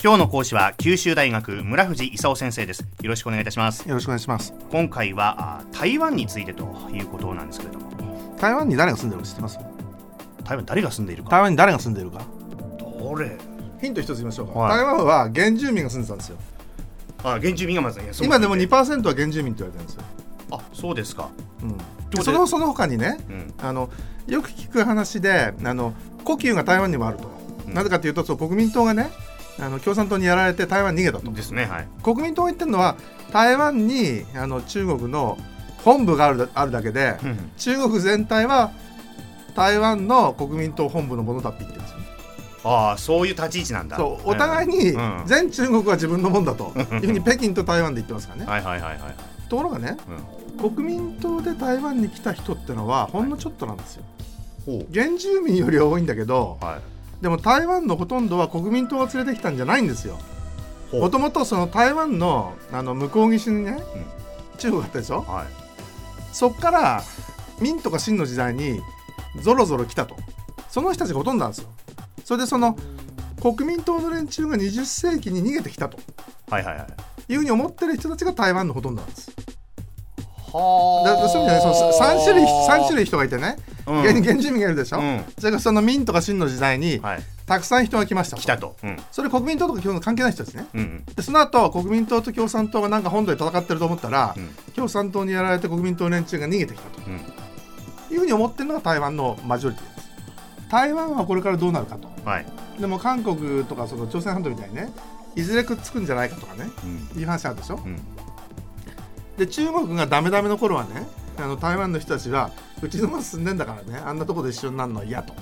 [0.00, 2.86] 今日の講師は九州大学村藤勲先生です。
[3.02, 3.88] よろしくお願いいたします。
[3.88, 4.54] よろしくお願いします。
[4.70, 8.36] 今回はあ台湾についてということなんですけれども。
[8.38, 9.58] 台湾に誰が住んでるか知ってます？
[10.44, 11.30] 台湾に誰が住んでいるか。
[11.30, 12.20] 台湾に誰が住んでるか。
[12.78, 13.36] どれ
[13.80, 14.78] ヒント一つ言いましょうか、はい。
[14.78, 16.36] 台湾は原住民が住んでたんですよ。
[17.24, 20.02] あ原住民がまず今でも2%は原住民って言われてるんですよ、
[20.52, 21.28] あそうですか。
[21.60, 21.66] う
[22.20, 23.54] ん、そのその他にねうん。
[23.58, 23.90] あの
[24.28, 25.92] よく聞く話であの
[26.22, 27.28] 故宮が台湾にもあると、
[27.66, 27.74] うん。
[27.74, 29.10] なぜかというとそう国民党がね
[29.60, 31.32] あの共産党にやられて台湾に逃げたと。
[31.32, 31.88] ですねはい。
[32.02, 32.96] 国民党が言ってるのは
[33.32, 35.36] 台湾にあの中国の
[35.84, 37.50] 本部があるだあるだけでうん。
[37.56, 38.72] 中国全体は
[39.54, 41.92] 台湾の国民党本部のものだって言ってるんです。
[41.92, 42.04] よね
[42.64, 43.96] ああそういう立ち位置なんだ。
[43.96, 44.30] そう。
[44.30, 45.22] お互いにうん。
[45.26, 48.50] 全中国は自分のもんだというふうに北京と台湾で言ってますからね。
[48.50, 49.14] はいはいはいはい
[49.48, 49.96] ところがね
[50.60, 50.70] うん。
[50.70, 54.04] 国民党で台湾に来た人ってのはほんのちょっとなんですよ。
[54.66, 56.80] ほ原住民よりは多いんだけどうはい
[57.20, 60.18] でも台湾のほとんどは国民党が連れてきたんじゃないんですよ。
[60.92, 63.82] もともとその台湾のあの向こう岸にね、
[64.58, 65.22] 中国あったでしょ？
[65.22, 65.46] はい。
[66.32, 67.02] そっから
[67.60, 68.80] 明とか清の時代に
[69.42, 70.16] ぞろぞろ来たと。
[70.68, 71.68] その人たちがほとんどなんですよ。
[72.24, 72.76] それでその
[73.42, 75.98] 国民党の連中が20世紀に逃げてきたと。
[76.50, 76.86] はいはいはい。
[77.32, 79.30] いうふうに思ってる人たちが台湾のほとんどなんです。
[80.52, 83.56] はだからそういう意味でねその3種類三種類人がいてね、
[83.88, 84.02] うん。
[84.02, 85.24] 原原住民がいるでしょ、うん。
[85.38, 87.22] それからその明とか清の時代にはい。
[87.46, 88.36] たくさん人が来ました。
[88.36, 88.76] と来たと。
[88.82, 88.96] うん。
[89.10, 90.66] それ国民党とか基本関係ない人ですね。
[90.74, 94.48] うんでその後国民党と共産党がなんか本土で戦ってると思ったら、うん。
[94.74, 97.00] 共産党にやられて国民党連中が逃げてきたと。
[97.06, 97.14] うん。
[97.16, 100.08] いうふうに思ってるのが台湾のマジョリティです。
[100.70, 102.08] 台湾はこれからどうなるかと。
[102.24, 102.46] はい。
[102.78, 104.92] でも韓国とかその朝鮮半島みたいにね
[105.34, 106.68] いずれくっつくんじゃないかとかね
[107.14, 107.20] うん。
[107.20, 107.80] いう話あるでしょ？
[107.84, 107.98] うん。
[109.38, 111.06] で中国がダメダメの頃はね
[111.38, 115.38] あの台湾の人たちはうちの町住んでんだからねあんなとこで一緒になるのは嫌という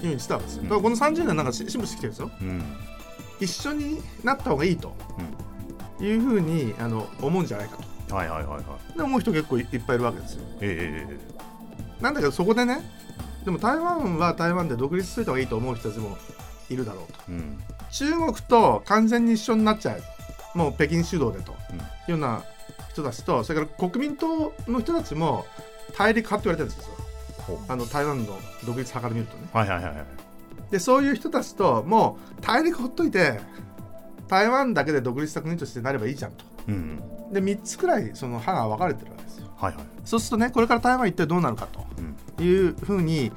[0.00, 0.68] ふうにしてたわけですよ、うん。
[0.68, 2.30] だからこの30年なんかし進歩してきてるんですよ。
[2.40, 2.62] うん。
[3.40, 4.94] 一緒になった方がいいと
[6.00, 7.76] いうふうにあの思うんじゃないか
[8.08, 8.14] と。
[8.14, 8.96] はいはいはいはい。
[8.96, 10.44] で思う人結構いいっぱいいるわけですよ。
[10.60, 12.80] ええなんだけどそこでね
[13.44, 16.16] でも台湾は台湾で独立しといた方がいいと思う人たちも
[16.68, 17.18] いるだろうと。
[17.28, 17.58] うん。
[17.90, 20.02] 中国と完全に一緒になっちゃう。
[20.58, 21.54] もう北京主導でとい
[22.08, 22.42] うような
[22.90, 25.46] 人たちとそれから国民党の人たちも
[25.90, 27.58] 大陸派って言われてるんですよ。
[27.68, 28.26] あの台湾の
[28.64, 29.48] 独立派から見るとね。
[29.52, 30.04] はいはいはいはい。
[30.70, 33.40] でそういう人たちともう大陸ほっといて
[34.28, 36.44] 台湾だけで独立した国としてなればいいじゃんと。
[36.68, 37.02] うん
[37.32, 39.46] で3つくらいその派が分かれてるわけですよ。
[39.56, 39.84] はいはい。
[40.04, 41.68] そうするとねこれから台湾一体どうなるか
[41.98, 42.16] うん。
[42.36, 43.30] というふうに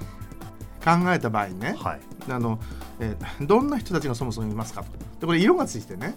[0.83, 1.99] 考えた場合にねはい。
[2.29, 2.59] あの、
[2.99, 4.87] えーどんな人たちがそもそもいますかと。
[5.21, 6.13] でこれ色がついてね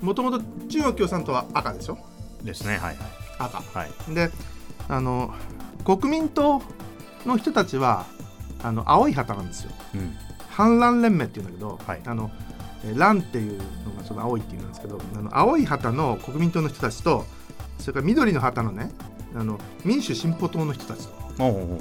[0.00, 1.98] もともと中国共産党は赤でしょ？
[2.42, 2.72] ですね。
[2.78, 2.96] はいはい。
[3.38, 3.62] 赤。
[3.78, 4.14] はい。
[4.14, 4.30] で
[4.92, 5.32] あの
[5.84, 6.62] 国民党
[7.24, 8.04] の人たちは
[8.62, 9.70] あの青い旗なんですよ。
[9.94, 10.14] うん。
[10.50, 12.00] 反乱連盟っていうんだけど、はい。
[12.04, 12.30] あの
[12.84, 17.24] えー乱っていうのがその青いっていうんですけどあの青い旗の国民党の人たちと
[17.78, 18.90] それから緑の旗のね
[19.34, 21.14] あの民主進歩党の人たちと。
[21.38, 21.78] おうおう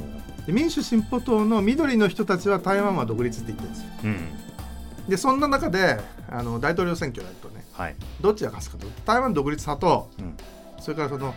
[0.48, 3.90] で民主進歩党の緑の人たちは台湾は独立って言ってるんですよ。
[4.06, 5.10] うん。
[5.10, 6.00] でそんな中で
[6.30, 7.96] あの大統領選挙やるとねはい。
[8.22, 10.38] どっちが勝つかと台湾独立派とうん。
[10.80, 11.36] それからその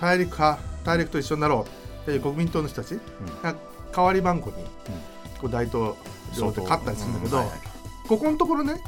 [0.00, 2.98] 大陸派大陸と一緒になろうっていう国民党の人たち
[3.42, 3.54] が
[3.94, 4.54] 代わり番号に
[5.40, 5.94] こう大統
[6.36, 7.44] 領で勝ったりするんだけど、
[8.08, 8.80] ここのところね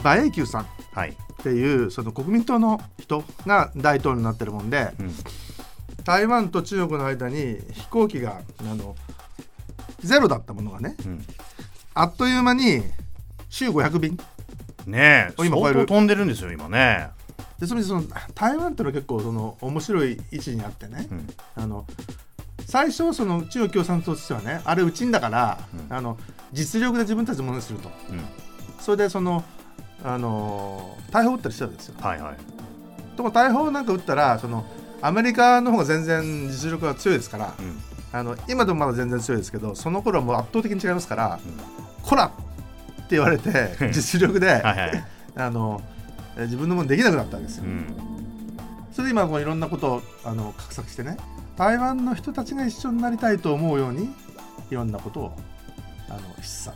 [0.00, 1.16] 馬英九さんっはい。
[1.42, 5.14] ていうその国民党の人が大統領になってるもんでうん。
[6.04, 8.94] 台湾と中国の間に飛行機があの
[10.00, 11.24] ゼロだったものがねうん。
[11.94, 12.82] あっという間に
[13.48, 14.18] 週500便
[14.86, 17.08] ねえ今超える飛んでるんですよ今ね
[17.62, 18.02] でそれでその
[18.34, 21.06] 台湾ってのは結構その面白い位置にあってね。
[21.12, 21.28] うん。
[21.54, 21.86] あの
[22.66, 25.96] 最初その中国共産党としてはねあれうちんだから、うん。
[25.96, 26.18] あの
[26.52, 27.88] 実力で自分たちのものにすると。
[28.10, 28.20] うん。
[28.80, 29.44] それでその
[30.02, 31.94] あの大砲撃ったりしてたんですよ。
[32.00, 32.36] はいはい。
[33.16, 34.66] ところ大砲なんか撃ったらその
[35.00, 37.78] アメリカの方が全然実力が強いですからうん。
[38.10, 41.38] あの今でもまだ全然強いですけどその頃はもう圧倒的に違いますから
[42.02, 45.04] 「こら!」って言われて 実力で、はいはい。
[45.36, 45.80] あの
[46.36, 47.64] え自分のものできなくなったんですよ。
[47.64, 47.86] うん。
[48.92, 51.16] それで今こういろんなことをあの画策してね。
[51.56, 54.10] 台湾の人たちが一緒になりたいと思うように
[54.70, 55.32] いろんなことを
[56.08, 56.72] あの示唆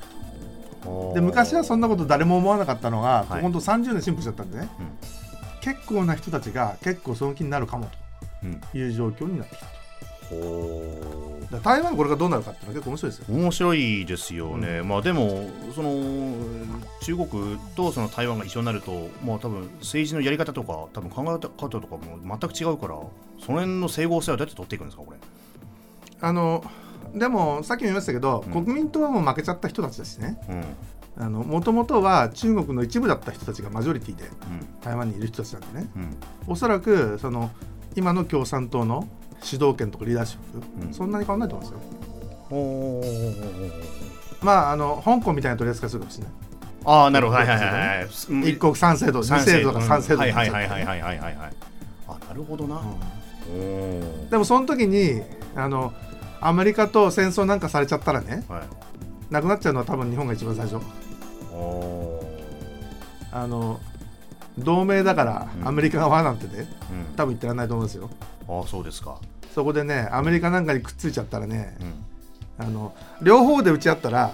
[0.88, 1.14] おー。
[1.14, 3.42] で昔はそんなこと誰も思わなかったのが、はい。
[3.42, 4.86] 本当30年進歩しちゃったんでね、うん。
[5.60, 7.90] 結構な人たちが結構その気になるかも
[8.42, 8.60] うん。
[8.60, 9.66] という状況になってきた
[11.62, 13.26] 台湾がこれがどうなるかっていうのは結構面白いですよ。
[13.28, 16.34] う面白いですよね、まあでもその
[17.02, 22.94] 中国とその台湾が一緒になるとまあ多分政治のやり方とか多分考え方とかも全く違うから
[23.44, 25.18] その辺の整合性はどうやって取っていくんですかこれ？
[26.20, 26.64] あの
[27.14, 28.64] でもさっきも言いましたけど、うん。
[28.64, 30.38] 国民党はもう負けちゃった人たちだしね。
[31.18, 31.32] うん。
[31.32, 34.80] もともとは中国の一部だった人たちがマジョリティでうん。
[34.82, 35.90] 台湾にいる人たちなんでね。
[35.96, 36.16] うん。
[36.48, 37.50] おそらくその
[37.94, 39.08] 今の共産党の
[39.42, 40.94] 主導権とかリーダーシップ、うん。
[40.94, 41.66] そんなに変わらないと思
[42.50, 44.40] うんですよ。
[44.42, 46.32] まああの香港みたいな取り扱いするかもしれない。
[46.84, 47.38] ああなるほど。
[47.38, 48.08] はいはいはいはい。
[48.30, 48.44] うん。
[48.44, 50.20] 一国三制度、二三制度とか三制度。
[50.20, 51.52] はいはいはいはいはいはいはいはい。
[52.08, 52.80] あなるほどな、
[54.30, 55.22] でもその時に
[55.56, 55.92] あの
[56.40, 58.62] アメリカと戦争なんかされちゃったらねはい。
[59.32, 60.80] なくなっちゃうのは多分日本が一番最初。
[63.32, 63.80] あの
[64.56, 65.68] 同盟だからうん。
[65.68, 67.16] アメリカ側なんてねうん。
[67.16, 68.08] 多分言ってらんないと思うんですよ
[68.48, 69.18] ああそうですか。
[69.54, 72.64] そこでねアメリカなんかにくっついちゃったらねうん。
[72.66, 74.32] あの両方で打ち合ったら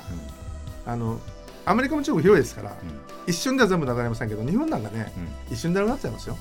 [0.87, 0.93] うん。
[0.93, 1.21] あの
[1.65, 3.01] アメリカも中国広いですからうん。
[3.27, 5.13] 一瞬では全部なくなりませんけど日本なんかね
[5.49, 5.55] うん。
[5.55, 6.37] 一瞬でなくなっちゃいますよ。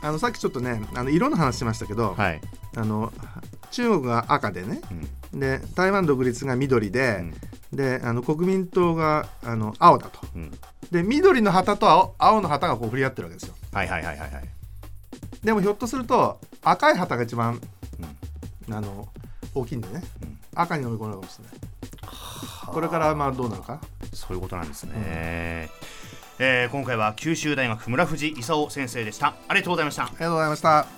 [0.00, 2.40] あのさっきちょっとねあの色の話しましたけど、はい。
[2.76, 3.12] あの
[3.70, 4.80] 中国が赤でね
[5.32, 5.40] うん。
[5.40, 7.34] で台湾独立が緑うで、ん。
[7.72, 10.20] であの国民党があの青だと。
[10.34, 10.50] うん。
[10.90, 13.54] で緑の旗と青青の旗がこう振り合ってるわけですよ。
[13.72, 14.48] はいはいはいはいはい
[15.42, 17.60] でもひょっとすると赤い旗が一番
[18.68, 18.74] うん。
[18.74, 19.08] あの
[19.54, 20.02] 大きいんでね。
[20.22, 20.38] うん。
[20.54, 21.54] 赤に飲み込まれるかもしれない。
[22.66, 23.80] これからまあどうなるか。
[24.12, 29.34] そういうことなんですね、えー今回は九州大学村藤勲先生でした。
[29.48, 30.04] ありがとうございました。
[30.04, 30.97] ありがとうございました